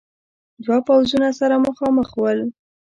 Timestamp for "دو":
0.65-0.77